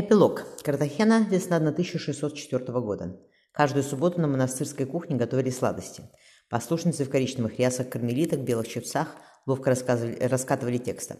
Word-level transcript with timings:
Эпилог. 0.00 0.44
Картахена, 0.62 1.26
весна 1.28 1.56
1604 1.56 2.64
года. 2.80 3.18
Каждую 3.50 3.82
субботу 3.82 4.20
на 4.20 4.28
монастырской 4.28 4.86
кухне 4.86 5.16
готовили 5.16 5.50
сладости. 5.50 6.04
Послушницы 6.48 7.04
в 7.04 7.10
коричневых 7.10 7.58
рясах, 7.58 7.88
кармелитах, 7.88 8.38
белых 8.38 8.68
чепцах 8.68 9.08
ловко 9.44 9.70
раскатывали 9.70 10.78
тесто. 10.78 11.16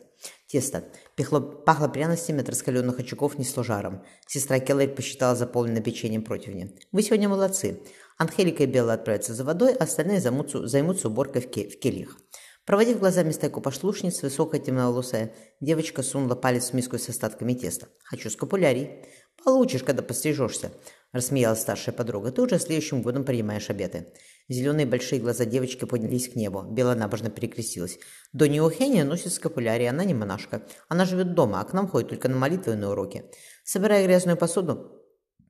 Тесто. 0.46 0.84
Пехло, 1.16 1.40
пахло 1.40 1.88
пряностями 1.88 2.40
от 2.40 2.48
раскаленных 2.48 3.00
очагов, 3.00 3.36
несло 3.36 3.64
жаром. 3.64 4.04
Сестра 4.28 4.60
Келлер 4.60 4.94
посчитала 4.94 5.34
заполненное 5.34 5.82
печеньем 5.82 6.22
противня. 6.22 6.70
«Вы 6.92 7.02
сегодня 7.02 7.28
молодцы. 7.28 7.82
Анхелика 8.16 8.62
и 8.62 8.66
Белла 8.66 8.92
отправятся 8.92 9.34
за 9.34 9.42
водой, 9.42 9.72
а 9.72 9.82
остальные 9.82 10.20
займутся, 10.20 10.68
займутся 10.68 11.08
уборкой 11.08 11.42
в, 11.42 11.50
ке, 11.50 11.68
в 11.68 11.80
кельях». 11.80 12.16
Проводив 12.68 12.98
глазами 12.98 13.32
стайку 13.32 13.62
пошлушниц, 13.62 14.22
высокая 14.22 14.60
темноволосая 14.60 15.32
девочка 15.58 16.02
сунула 16.02 16.34
палец 16.34 16.68
в 16.68 16.74
миску 16.74 16.98
с 16.98 17.08
остатками 17.08 17.54
теста. 17.54 17.88
«Хочу 18.04 18.28
скапулярий». 18.28 18.90
«Получишь, 19.42 19.82
когда 19.82 20.02
пострижешься»,– 20.02 20.70
рассмеялась 21.12 21.62
старшая 21.62 21.94
подруга. 21.94 22.30
«Ты 22.30 22.42
уже 22.42 22.58
следующим 22.58 23.00
годом 23.00 23.24
принимаешь 23.24 23.70
обеты». 23.70 24.12
Зеленые 24.50 24.84
большие 24.84 25.18
глаза 25.18 25.46
девочки 25.46 25.86
поднялись 25.86 26.28
к 26.28 26.36
небу. 26.36 26.60
Белла 26.60 26.94
набожно 26.94 27.30
перекрестилась. 27.30 27.98
Донни 28.34 28.60
Ухения 28.60 29.04
носит 29.04 29.32
скапулярий, 29.32 29.88
она 29.88 30.04
не 30.04 30.12
монашка. 30.12 30.66
Она 30.88 31.06
живет 31.06 31.32
дома, 31.32 31.62
а 31.62 31.64
к 31.64 31.72
нам 31.72 31.88
ходит 31.88 32.10
только 32.10 32.28
на 32.28 32.36
молитвы 32.36 32.74
и 32.74 32.76
на 32.76 32.90
уроки. 32.90 33.24
Собирая 33.64 34.04
грязную 34.04 34.36
посуду, 34.36 34.97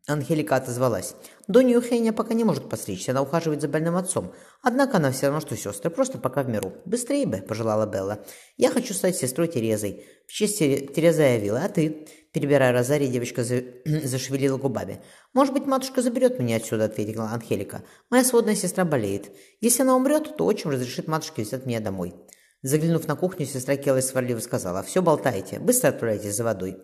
Ангелика 0.09 0.57
отозвалась. 0.57 1.15
Донни 1.49 1.77
Ухения 1.77 2.13
пока 2.13 2.33
не 2.33 2.43
может 2.43 2.69
постричься, 2.71 3.13
она 3.13 3.21
ухаживает 3.21 3.61
за 3.61 3.69
больным 3.69 3.97
отцом. 3.97 4.33
Однако 4.63 4.97
она 4.97 5.13
все 5.13 5.27
равно, 5.27 5.41
что 5.41 5.55
сестры, 5.55 5.91
просто 5.91 6.17
пока 6.17 6.43
в 6.43 6.49
миру. 6.49 6.73
Быстрее 6.87 7.27
бы, 7.27 7.37
пожелала 7.39 7.87
Белла. 7.87 8.19
Я 8.57 8.71
хочу 8.71 8.95
стать 8.95 9.17
сестрой 9.17 9.49
Терезой. 9.49 10.07
В 10.27 10.33
честь 10.33 10.59
Терезы 10.59 11.23
явила, 11.23 11.61
а 11.63 11.69
ты? 11.69 12.09
Перебирая 12.33 12.73
розарий, 12.73 13.09
девочка 13.09 13.45
за... 13.45 13.63
зашевелила 13.85 14.57
губами. 14.57 15.01
«Может 15.35 15.53
быть, 15.53 15.67
матушка 15.67 16.03
заберет 16.03 16.39
меня 16.39 16.57
отсюда»,— 16.57 16.85
ответила 16.87 17.31
Ангелика. 17.33 17.83
«Моя 18.11 18.25
сводная 18.25 18.55
сестра 18.55 18.85
болеет. 18.85 19.31
Если 19.61 19.83
она 19.83 19.97
умрет, 19.97 20.37
то 20.37 20.47
отчим 20.47 20.71
разрешит 20.71 21.09
матушке 21.09 21.43
взять 21.43 21.67
меня 21.67 21.81
домой». 21.81 22.15
Заглянув 22.63 23.07
на 23.07 23.15
кухню, 23.15 23.47
сестра 23.47 23.77
Келла 23.77 24.01
сварливо 24.01 24.41
сказала. 24.41 24.83
«Все 24.83 25.01
болтаете. 25.01 25.59
Быстро 25.61 25.89
отправляйтесь 25.89 26.35
за 26.35 26.45
водой». 26.45 26.77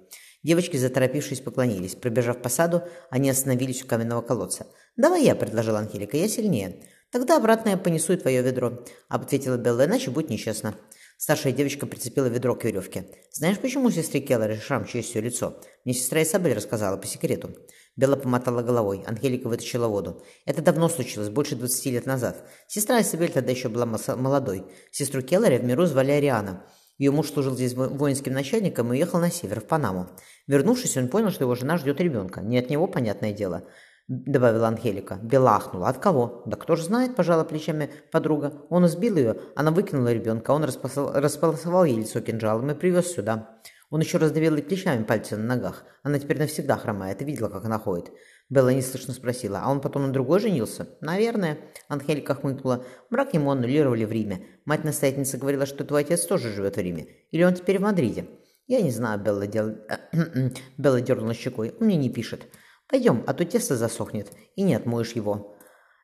Девочки, 0.44 0.76
заторопившись, 0.76 1.40
поклонились. 1.40 1.94
Пробежав 1.94 2.40
по 2.42 2.48
саду, 2.48 2.82
они 3.10 3.30
остановились 3.30 3.82
у 3.82 3.86
каменного 3.86 4.20
колодца. 4.20 4.66
«Давай 4.96 5.24
я»,— 5.24 5.34
предложила 5.36 5.78
Ангелика,— 5.78 6.16
«я 6.18 6.28
сильнее». 6.28 6.84
«Тогда 7.10 7.36
обратно 7.36 7.70
я 7.70 7.76
понесу 7.76 8.12
и 8.12 8.16
твое 8.16 8.42
ведро»,— 8.42 8.84
ответила 9.08 9.56
Белла,— 9.56 9.84
«иначе 9.86 10.10
будет 10.10 10.30
нечестно». 10.30 10.74
Старшая 11.16 11.52
девочка 11.52 11.86
прицепила 11.86 12.26
ведро 12.26 12.54
к 12.54 12.64
веревке. 12.64 13.06
«Знаешь, 13.32 13.58
почему 13.58 13.90
сестре 13.90 14.20
Келлер 14.20 14.60
шрам 14.60 14.84
через 14.84 15.06
все 15.06 15.20
лицо? 15.20 15.58
Мне 15.84 15.94
сестра 15.94 16.22
Исабель 16.22 16.54
рассказала 16.54 16.96
по 16.96 17.06
секрету». 17.06 17.50
Белла 17.96 18.16
помотала 18.16 18.62
головой. 18.62 19.04
Ангелика 19.06 19.48
вытащила 19.48 19.86
воду. 19.86 20.22
Это 20.44 20.60
давно 20.60 20.88
случилось, 20.88 21.28
больше 21.30 21.54
двадцати 21.54 21.92
лет 21.92 22.04
назад. 22.04 22.44
Сестра 22.66 23.00
Исабель 23.00 23.30
тогда 23.30 23.52
еще 23.52 23.68
была 23.68 23.86
молодой. 23.86 24.64
Сестру 24.90 25.22
Келлера 25.22 25.58
в 25.58 25.64
миру 25.64 25.86
звали 25.86 26.10
Ариана. 26.10 26.66
Ее 26.98 27.10
муж 27.10 27.30
служил 27.30 27.54
здесь 27.54 27.74
воинским 27.74 28.32
начальником 28.32 28.88
и 28.88 28.96
уехал 28.96 29.18
на 29.18 29.30
север, 29.30 29.60
в 29.60 29.64
Панаму. 29.64 30.08
Вернувшись, 30.46 30.96
он 30.96 31.08
понял, 31.08 31.30
что 31.30 31.44
его 31.44 31.54
жена 31.54 31.76
ждет 31.76 32.00
ребенка. 32.00 32.40
Не 32.40 32.58
от 32.58 32.70
него, 32.70 32.86
понятное 32.86 33.32
дело, 33.32 33.64
добавила 34.06 34.68
Ангелика. 34.68 35.18
Бела 35.22 35.56
ахнула. 35.56 35.88
От 35.88 35.98
кого? 35.98 36.42
Да 36.46 36.56
кто 36.56 36.76
же 36.76 36.84
знает, 36.84 37.16
пожала 37.16 37.42
плечами 37.44 37.90
подруга. 38.12 38.62
Он 38.70 38.86
избил 38.86 39.16
ее, 39.16 39.40
она 39.56 39.72
выкинула 39.72 40.12
ребенка, 40.12 40.52
он 40.52 40.64
располосовал 40.64 41.84
ей 41.84 41.98
лицо 41.98 42.20
кинжалом 42.20 42.70
и 42.70 42.74
привез 42.74 43.12
сюда. 43.12 43.58
Он 43.90 44.00
еще 44.00 44.18
раздавил 44.18 44.56
ей 44.56 44.62
плечами 44.62 45.02
пальцы 45.04 45.36
на 45.36 45.44
ногах. 45.56 45.84
Она 46.02 46.18
теперь 46.18 46.38
навсегда 46.38 46.76
хромает. 46.76 47.18
Ты 47.18 47.24
видела, 47.24 47.48
как 47.48 47.64
она 47.64 47.78
ходит? 47.78 48.10
Белла 48.50 48.74
неслышно 48.74 49.14
спросила. 49.14 49.60
«А 49.62 49.70
он 49.70 49.80
потом 49.80 50.06
на 50.06 50.12
другой 50.12 50.38
женился?» 50.40 50.88
«Наверное»,— 51.00 51.58
Анхелика 51.88 52.34
хмыкнула. 52.34 52.84
«Брак 53.10 53.34
ему 53.34 53.50
аннулировали 53.50 54.04
в 54.04 54.12
Риме. 54.12 54.46
Мать-настоятельница 54.66 55.38
говорила, 55.38 55.66
что 55.66 55.84
твой 55.84 56.02
отец 56.02 56.26
тоже 56.26 56.52
живет 56.52 56.76
в 56.76 56.80
Риме. 56.80 57.08
Или 57.30 57.42
он 57.42 57.54
теперь 57.54 57.78
в 57.78 57.82
Мадриде?» 57.82 58.26
«Я 58.66 58.80
не 58.82 58.90
знаю»,— 58.90 59.18
Белла, 59.24 59.46
дел... 59.46 59.76
Белла 60.78 61.00
дернула 61.00 61.34
щекой. 61.34 61.74
«Он 61.80 61.86
мне 61.86 61.96
не 61.96 62.10
пишет. 62.10 62.46
Пойдем, 62.88 63.24
а 63.26 63.34
то 63.34 63.44
тесто 63.44 63.76
засохнет, 63.76 64.30
и 64.56 64.62
не 64.62 64.74
отмоешь 64.74 65.12
его». 65.12 65.56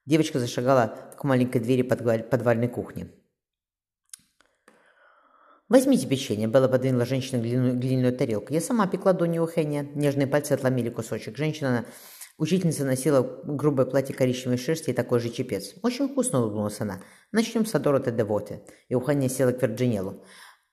Девочка 0.06 0.38
зашагала 0.38 1.12
к 1.18 1.24
маленькой 1.24 1.60
двери 1.60 1.82
подвальной 1.82 2.68
кухни. 2.68 3.10
«Возьмите 5.68 6.08
печенье»,— 6.08 6.48
Белла 6.48 6.66
подвинула 6.66 7.04
женщине 7.04 7.40
глиняную, 7.42 7.78
глиняную 7.78 8.16
тарелку. 8.16 8.52
«Я 8.52 8.60
сама 8.60 8.88
пекла 8.88 9.12
до 9.12 9.26
Неухения». 9.26 9.84
Нежные 9.94 10.26
пальцы 10.26 10.52
отломили 10.52 10.88
кусочек. 10.88 11.36
Женщина 11.36 11.84
Учительница 12.40 12.86
носила 12.86 13.20
грубое 13.44 13.84
платье 13.84 14.14
коричневой 14.14 14.56
шерсти 14.56 14.88
и 14.88 14.94
такой 14.94 15.20
же 15.20 15.28
чепец. 15.28 15.74
«Очень 15.82 16.08
вкусно»,— 16.08 16.38
улыбнулась 16.40 16.80
она. 16.80 17.02
«Начнем 17.32 17.66
с 17.66 17.74
Адороты 17.74 18.12
Девоты». 18.12 18.62
И 18.88 18.94
уханье 18.94 19.28
села 19.28 19.52
к 19.52 19.60
Вирджинеллу. 19.60 20.24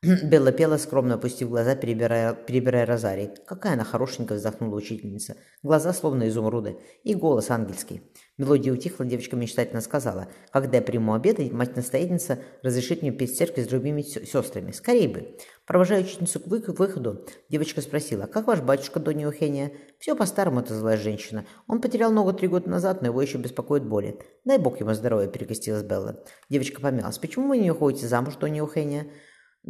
Белла 0.23 0.51
пела, 0.51 0.77
скромно 0.77 1.15
опустив 1.15 1.49
глаза, 1.49 1.75
перебирая, 1.75 2.35
перебирая 2.35 2.85
розарий. 2.85 3.31
«Какая 3.47 3.73
она 3.73 3.83
хорошенькая!»– 3.83 4.37
вздохнула 4.37 4.75
учительница. 4.75 5.37
Глаза 5.63 5.91
словно 5.91 6.27
изумруды. 6.27 6.77
И 7.03 7.15
голос 7.15 7.49
ангельский. 7.49 8.03
Мелодия 8.37 8.71
утихла, 8.71 9.07
девочка 9.07 9.35
мечтательно 9.35 9.81
сказала. 9.81 10.27
«Когда 10.51 10.77
я 10.77 10.83
приму 10.83 11.15
обед, 11.15 11.39
мать-настоятельница 11.51 12.37
разрешит 12.61 13.01
мне 13.01 13.11
петь 13.11 13.35
церкви 13.35 13.63
с 13.63 13.67
другими 13.67 14.03
сестрами. 14.03 14.69
Скорей 14.69 15.07
бы!» 15.07 15.35
Провожая 15.65 16.03
учительницу 16.03 16.41
к 16.41 16.45
выходу, 16.45 17.25
девочка 17.49 17.81
спросила. 17.81 18.27
«Как 18.27 18.45
ваш 18.45 18.61
батюшка, 18.61 18.99
Донни 18.99 19.25
Ухения?» 19.25 19.71
«Все 19.97 20.15
по-старому»,– 20.15 20.59
отозвалась 20.59 21.01
женщина. 21.01 21.43
«Он 21.65 21.81
потерял 21.81 22.11
ногу 22.11 22.33
три 22.33 22.47
года 22.47 22.69
назад, 22.69 23.01
но 23.01 23.07
его 23.07 23.19
еще 23.19 23.39
беспокоит 23.39 23.83
боли. 23.83 24.19
Дай 24.45 24.59
бог 24.59 24.79
ему 24.79 24.93
здоровья»,– 24.93 25.27
перекрестилась 25.27 25.81
Белла. 25.81 26.23
Девочка 26.49 26.81
помялась. 26.81 27.17
«Почему 27.17 27.47
вы 27.47 27.57
не 27.57 27.71
уходите 27.71 28.05
замуж, 28.05 28.35
Донни 28.35 28.61
Ухения?» 28.61 29.07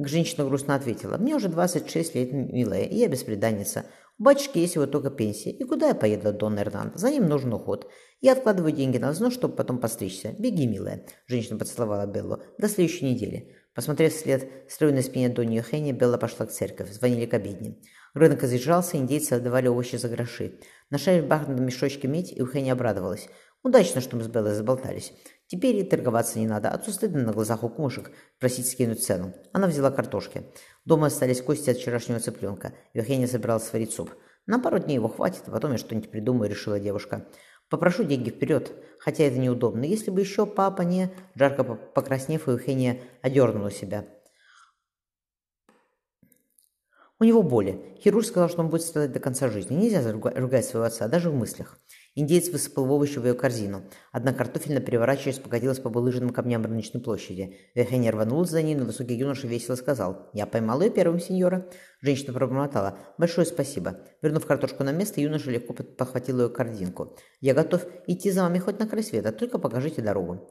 Женщина 0.06 0.46
грустно 0.46 0.76
ответила. 0.76 1.18
«Мне 1.18 1.36
уже 1.36 1.50
26 1.50 2.16
лет, 2.16 2.32
милая, 2.32 2.84
и 2.84 2.96
я 2.98 3.08
беспреданница. 3.08 3.86
У 4.20 4.24
батюшки 4.24 4.60
есть 4.60 4.78
вот 4.78 4.92
только 4.92 5.10
пенсия. 5.10 5.52
И 5.52 5.64
куда 5.64 5.88
я 5.90 5.96
поеду, 5.96 6.32
Дон 6.34 6.60
Эрнан? 6.60 6.92
За 6.96 7.10
ним 7.10 7.28
нужен 7.28 7.54
уход. 7.54 7.90
Я 8.22 8.34
откладываю 8.34 8.72
деньги 8.72 8.98
на 8.98 9.12
взнос, 9.12 9.34
чтобы 9.34 9.56
потом 9.56 9.80
постричься. 9.80 10.36
Беги, 10.38 10.68
милая». 10.68 11.06
Женщина 11.26 11.58
поцеловала 11.58 12.06
Беллу. 12.06 12.44
«До 12.60 12.70
следующей 12.70 13.06
недели». 13.06 13.56
Посмотрев 13.74 14.14
вслед 14.14 14.50
стройной 14.70 15.04
спине 15.04 15.30
Донни 15.30 15.62
Хенни, 15.62 15.92
Белла 15.92 16.18
пошла 16.18 16.46
к 16.46 16.52
церковь. 16.52 16.92
Звонили 16.92 17.26
к 17.26 17.34
обедне. 17.34 17.78
Рынок 18.14 18.42
разъезжался, 18.42 18.98
индейцы 18.98 19.34
отдавали 19.34 19.68
овощи 19.68 19.98
за 19.98 20.10
гроши. 20.10 20.60
Нашли 20.90 21.22
в 21.22 21.28
бархатном 21.28 21.66
мешочке 21.66 22.08
медь, 22.08 22.32
и 22.32 22.42
Ухенни 22.42 22.70
обрадовалась. 22.70 23.30
Удачно, 23.68 24.00
что 24.00 24.16
мы 24.16 24.24
с 24.24 24.30
Беллой 24.30 24.54
заболтались. 24.54 25.12
Теперь 25.48 25.76
и 25.76 25.84
торговаться 25.84 26.40
не 26.40 26.48
надо, 26.48 26.70
а 26.70 26.78
то 26.78 26.90
стыдно 26.90 27.26
на 27.26 27.34
глазах 27.34 27.66
у 27.66 27.70
кумушек 27.70 28.12
просить 28.40 28.66
скинуть 28.66 29.04
цену. 29.04 29.34
Она 29.52 29.68
взяла 29.68 29.92
картошки. 29.92 30.44
Дома 30.86 31.08
остались 31.08 31.42
кости 31.42 31.70
от 31.72 31.76
вчерашнего 31.76 32.22
цыпленка. 32.22 32.72
Евгения 32.94 33.28
собиралась 33.28 33.66
сварить 33.66 33.92
суп. 33.92 34.12
На 34.46 34.58
пару 34.58 34.80
дней 34.80 34.94
его 34.96 35.10
хватит, 35.10 35.44
а 35.48 35.52
потом 35.52 35.74
я 35.74 35.78
что-нибудь 35.78 36.10
придумаю, 36.10 36.50
решила 36.50 36.80
девушка. 36.80 37.28
Попрошу 37.70 38.06
деньги 38.06 38.30
вперед, 38.30 38.72
хотя 39.00 39.26
это 39.26 39.38
неудобно. 39.38 39.84
Если 39.84 40.12
бы 40.12 40.22
еще 40.22 40.46
папа 40.46 40.84
не... 40.84 41.12
Жарко 41.36 41.66
покраснев, 41.66 42.48
Евгения 42.48 43.02
одернула 43.22 43.70
себя. 43.70 44.06
У 47.20 47.26
него 47.26 47.44
боли. 47.44 47.98
Хирург 48.02 48.26
сказал, 48.26 48.48
что 48.48 48.62
он 48.62 48.70
будет 48.70 48.84
страдать 48.84 49.12
до 49.12 49.20
конца 49.20 49.50
жизни. 49.50 49.76
Нельзя 49.76 50.10
ругать 50.10 50.66
своего 50.66 50.86
отца, 50.86 51.10
даже 51.10 51.32
в 51.32 51.36
мыслях. 51.36 51.78
Индеец 52.18 52.50
высыпал 52.50 52.92
овощи 52.92 53.20
в 53.20 53.28
ее 53.28 53.36
корзину. 53.36 53.84
Одна 54.12 54.34
картофельно, 54.34 54.80
переворачиваясь, 54.80 55.38
покатилась 55.38 55.78
по 55.78 55.92
булыжным 55.92 56.32
камням 56.32 56.66
рыночной 56.66 57.00
площади. 57.00 57.60
Эхеня 57.76 58.12
рванулась 58.12 58.50
за 58.50 58.64
ней, 58.64 58.74
но 58.74 58.86
высокий 58.86 59.14
юноша 59.14 59.46
весело 59.46 59.76
сказал. 59.76 60.28
«Я 60.34 60.48
поймал 60.48 60.82
ее 60.82 60.90
первым, 60.90 61.20
сеньора». 61.20 61.70
Женщина 62.02 62.34
пробормотала. 62.34 62.98
«Большое 63.20 63.46
спасибо». 63.46 64.00
Вернув 64.24 64.48
картошку 64.48 64.84
на 64.84 64.92
место, 64.92 65.22
юноша 65.22 65.52
легко 65.52 65.74
подхватил 65.74 66.42
ее 66.42 66.50
корзинку. 66.50 67.16
«Я 67.40 67.54
готов 67.54 67.86
идти 68.08 68.32
за 68.32 68.42
вами 68.42 68.58
хоть 68.58 68.80
на 68.80 68.88
край 68.88 69.04
света, 69.04 69.32
только 69.32 69.60
покажите 69.60 70.02
дорогу». 70.02 70.50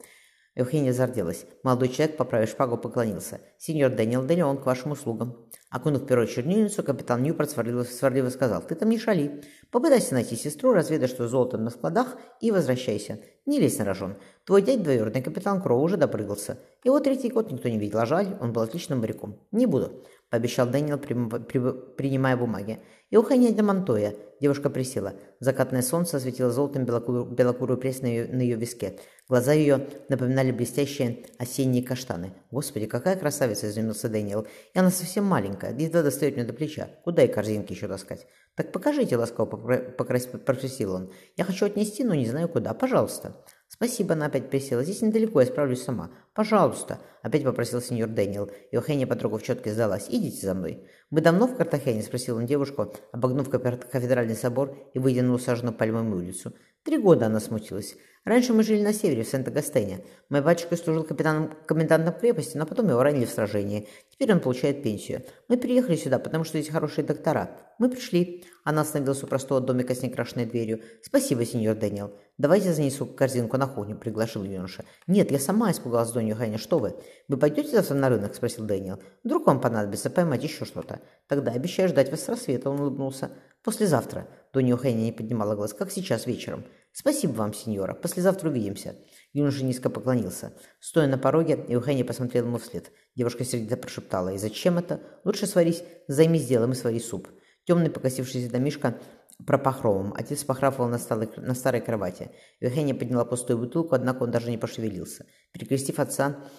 Евгения 0.57 0.91
зарделась. 0.91 1.45
Молодой 1.61 1.89
человек, 1.89 2.17
поправив 2.17 2.49
шпагу, 2.49 2.77
поклонился. 2.77 3.39
«Сеньор 3.59 3.91
Дэниел 3.91 4.25
Делеон, 4.25 4.57
к 4.57 4.65
вашим 4.65 4.91
услугам». 4.91 5.45
Окунув 5.69 6.07
перо 6.07 6.25
чернильницу, 6.25 6.81
капитан 6.81 7.21
Ньюпорт 7.21 7.51
сварливо, 7.51 7.83
сварливо 7.83 8.29
сказал. 8.29 8.63
«Ты 8.63 8.73
там 8.73 8.89
не 8.89 8.97
шали. 8.97 9.43
Попытайся 9.69 10.15
найти 10.15 10.35
сестру, 10.35 10.73
разведай, 10.73 11.07
что 11.07 11.27
золото 11.27 11.59
на 11.59 11.69
складах, 11.69 12.17
и 12.41 12.49
возвращайся. 12.49 13.19
Не 13.45 13.59
лезь 13.59 13.77
на 13.77 13.85
рожон. 13.85 14.15
Твой 14.45 14.63
дядь 14.63 14.81
двоюродный 14.81 15.21
капитан 15.21 15.61
Кроу 15.61 15.81
уже 15.81 15.95
допрыгался. 15.95 16.57
Его 16.83 16.99
третий 16.99 17.29
год 17.29 17.51
никто 17.51 17.69
не 17.69 17.77
видел, 17.77 17.99
а 17.99 18.07
жаль, 18.07 18.35
он 18.41 18.51
был 18.51 18.63
отличным 18.63 18.99
моряком. 18.99 19.39
Не 19.51 19.67
буду».– 19.67 20.03
пообещал 20.29 20.67
Дэниел, 20.67 20.97
принимая 20.97 22.37
бумаги. 22.37 22.79
«Еухения 23.09 23.51
де 23.51 23.61
Монтоя». 23.61 24.13
Девушка 24.39 24.69
присела. 24.69 25.15
Закатное 25.39 25.81
солнце 25.81 26.17
осветило 26.17 26.51
золотом 26.51 26.85
белокурую, 26.85 27.25
белокурую 27.25 27.79
пресс 27.79 28.01
на 28.01 28.07
ее, 28.07 28.27
на 28.27 28.41
ее 28.41 28.55
виске. 28.55 28.99
Глаза 29.27 29.53
ее 29.53 29.87
напоминали 30.09 30.51
блестящие 30.51 31.25
осенние 31.39 31.83
каштаны. 31.83 32.33
«Господи, 32.51 32.85
какая 32.85 33.15
красавица!»– 33.15 33.67
изумился 33.69 34.09
Дэниел. 34.09 34.45
«И 34.73 34.77
она 34.79 34.91
совсем 34.91 35.23
маленькая, 35.23 35.75
едва 35.75 36.03
достает 36.03 36.35
мне 36.35 36.45
до 36.45 36.53
плеча. 36.53 36.89
Куда 37.03 37.23
и 37.23 37.27
корзинки 37.27 37.73
еще 37.73 37.87
таскать?» 37.87 38.27
«Так 38.55 38.71
покажите»,– 38.71 39.17
ласково 39.17 39.45
попросил 39.45 40.93
он. 40.93 41.11
«Я 41.35 41.45
хочу 41.45 41.65
отнести, 41.65 42.03
но 42.03 42.13
не 42.13 42.27
знаю 42.27 42.47
куда. 42.49 42.73
Пожалуйста». 42.73 43.43
«Спасибо», 43.69 44.13
она 44.13 44.27
опять 44.27 44.49
присела. 44.49 44.83
«Здесь 44.83 45.01
недалеко, 45.01 45.41
я 45.41 45.45
справлюсь 45.45 45.83
сама». 45.83 46.11
«Пожалуйста»,— 46.33 46.99
опять 47.21 47.43
попросил 47.43 47.81
сеньор 47.81 48.09
Дэниел. 48.09 48.49
Иохения 48.71 49.05
подруга 49.05 49.37
в 49.37 49.43
четке 49.43 49.73
сдалась. 49.73 50.07
«Идите 50.09 50.45
за 50.45 50.53
мной». 50.53 50.87
«Вы 51.11 51.21
давно 51.21 51.47
в 51.47 51.55
Картахене?»— 51.55 52.01
спросил 52.03 52.37
он 52.37 52.45
девушку, 52.45 52.93
обогнув 53.11 53.49
кафедральный 53.49 54.35
собор 54.35 54.77
и 54.93 54.99
выйдя 54.99 55.21
на 55.21 55.33
усаженную 55.33 55.75
пальмами 55.75 56.15
улицу. 56.15 56.53
«Три 56.83 56.97
года 56.97 57.25
она 57.25 57.39
смутилась. 57.39 57.95
Раньше 58.27 58.51
мы 58.51 58.63
жили 58.63 58.83
на 58.83 58.91
севере, 58.91 59.23
в 59.23 59.29
Сент-Агастене. 59.29 60.01
Мой 60.27 60.41
батюшка 60.41 60.75
служил 60.75 61.05
капитаном, 61.05 61.53
комендантом 61.65 62.13
крепости, 62.13 62.57
но 62.57 62.65
потом 62.65 62.89
его 62.89 63.01
ранили 63.01 63.23
в 63.23 63.29
сражении. 63.29 63.87
Теперь 64.11 64.33
он 64.33 64.41
получает 64.41 64.83
пенсию. 64.83 65.23
Мы 65.47 65.55
переехали 65.55 65.95
сюда, 65.95 66.19
потому 66.19 66.43
что 66.43 66.59
здесь 66.59 66.69
хорошие 66.69 67.05
доктора. 67.05 67.51
Мы 67.79 67.89
пришли. 67.89 68.43
Она 68.65 68.81
остановилась 68.81 69.23
у 69.23 69.27
простого 69.27 69.61
домика 69.61 69.95
с 69.95 70.01
некрашенной 70.01 70.45
дверью. 70.45 70.81
«Спасибо, 71.01 71.45
сеньор 71.45 71.77
Дэниел. 71.77 72.11
Давайте 72.37 72.73
занесу 72.73 73.05
корзинку 73.05 73.55
на 73.55 73.65
кухню»,— 73.65 73.97
приглашил 73.97 74.43
юноша. 74.43 74.83
«Нет, 75.07 75.31
я 75.31 75.39
сама 75.39 75.71
испугалась, 75.71 76.11
Донья 76.11 76.35
Ханя. 76.35 76.57
Что 76.57 76.79
вы? 76.79 76.95
Вы 77.29 77.37
пойдете 77.37 77.77
завтра 77.77 77.95
на 77.95 78.09
рынок?»— 78.09 78.35
спросил 78.35 78.65
Дэниел. 78.65 78.99
«Вдруг 79.23 79.47
вам 79.47 79.61
понадобится 79.61 80.09
поймать 80.09 80.43
еще 80.43 80.65
что-то?» 80.65 80.99
«Тогда 81.27 81.53
обещаю 81.53 81.87
ждать 81.87 82.11
вас 82.11 82.25
с 82.25 82.27
рассвета»,— 82.27 82.69
он 82.71 82.81
улыбнулся. 82.81 83.31
«Послезавтра». 83.63 84.27
Донья 84.51 84.75
Ханя 84.75 84.95
не 84.95 85.11
поднимала 85.13 85.55
глаз. 85.55 85.73
«Как 85.73 85.91
сейчас 85.91 86.25
вечером?» 86.25 86.65
«Спасибо 86.99 87.33
вам, 87.33 87.53
сеньора. 87.53 87.93
Послезавтра 87.93 88.49
увидимся». 88.49 88.95
Юноша 89.31 89.63
низко 89.63 89.87
поклонился. 89.87 90.53
Стоя 90.79 91.05
на 91.05 91.19
пороге, 91.19 91.63
Евгений 91.69 92.03
посмотрел 92.03 92.45
ему 92.45 92.57
вслед. 92.57 92.91
Девушка 93.15 93.45
сердито 93.45 93.77
прошептала. 93.77 94.29
«И 94.33 94.39
зачем 94.39 94.79
это? 94.79 94.99
Лучше 95.23 95.45
сварись, 95.45 95.83
займись 96.07 96.47
делом 96.47 96.71
и 96.71 96.75
свари 96.75 96.99
суп». 96.99 97.27
Темный 97.65 97.91
покосившийся 97.91 98.49
домишка 98.49 98.99
пропах 99.45 99.83
ромом. 99.83 100.11
Отец 100.17 100.43
похрапывал 100.43 100.89
на, 100.89 100.97
столы, 100.97 101.29
на 101.37 101.53
старой 101.53 101.81
кровати. 101.81 102.31
Евгения 102.61 102.95
подняла 102.95 103.25
пустую 103.25 103.59
бутылку, 103.59 103.93
однако 103.93 104.23
он 104.23 104.31
даже 104.31 104.49
не 104.49 104.57
пошевелился. 104.57 105.27
Перекрестив 105.51 105.99
отца, 105.99 106.49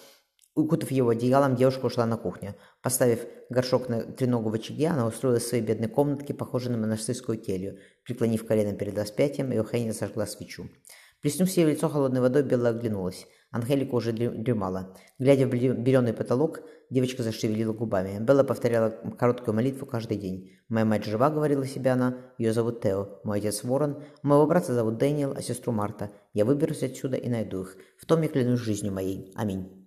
Укутав 0.55 0.91
его 0.91 1.09
одеялом, 1.09 1.55
девушка 1.55 1.85
ушла 1.85 2.05
на 2.05 2.17
кухню. 2.17 2.55
Поставив 2.81 3.25
горшок 3.49 3.87
на 3.87 4.01
треногу 4.01 4.49
в 4.49 4.53
очаге, 4.53 4.87
она 4.87 5.05
устроилась 5.05 5.43
в 5.43 5.47
своей 5.47 5.63
бедной 5.63 5.87
комнатке, 5.87 6.33
похожей 6.33 6.71
на 6.71 6.77
монастырскую 6.77 7.39
келью. 7.39 7.77
Преклонив 8.03 8.45
колено 8.45 8.73
перед 8.73 8.97
распятием, 8.97 9.51
Евгения 9.51 9.93
зажгла 9.93 10.25
свечу. 10.25 10.69
Плеснув 11.21 11.49
себе 11.49 11.65
в 11.65 11.69
лицо 11.69 11.89
холодной 11.89 12.21
водой, 12.21 12.43
Белла 12.43 12.69
оглянулась. 12.69 13.27
Ангелика 13.51 13.95
уже 13.95 14.13
дремала. 14.13 14.95
Глядя 15.17 15.47
в 15.47 15.49
береный 15.49 16.13
потолок, 16.13 16.61
девочка 16.89 17.23
зашевелила 17.23 17.73
губами. 17.73 18.23
Белла 18.23 18.43
повторяла 18.43 18.89
короткую 19.17 19.55
молитву 19.55 19.85
каждый 19.85 20.17
день. 20.17 20.51
«Моя 20.69 20.85
мать 20.85 21.03
жива»,— 21.03 21.29
говорила 21.31 21.65
себе 21.65 21.91
она. 21.91 22.17
«Ее 22.37 22.53
зовут 22.53 22.81
Тео. 22.81 23.19
Мой 23.23 23.39
отец 23.39 23.63
Ворон. 23.63 24.03
Моего 24.23 24.45
брата 24.45 24.73
зовут 24.73 24.97
Дэниел, 24.97 25.33
а 25.35 25.41
сестру 25.41 25.73
Марта. 25.73 26.11
Я 26.33 26.45
выберусь 26.45 26.83
отсюда 26.83 27.17
и 27.17 27.27
найду 27.27 27.61
их. 27.63 27.75
В 27.97 28.05
том 28.05 28.21
я 28.21 28.29
клянусь 28.29 28.59
жизнью 28.59 28.93
моей. 28.93 29.33
Аминь». 29.35 29.78